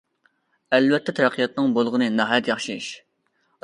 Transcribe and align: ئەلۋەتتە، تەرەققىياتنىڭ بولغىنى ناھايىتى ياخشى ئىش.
ئەلۋەتتە، 0.77 1.15
تەرەققىياتنىڭ 1.21 1.79
بولغىنى 1.79 2.11
ناھايىتى 2.19 2.57
ياخشى 2.57 2.79
ئىش. 2.83 2.93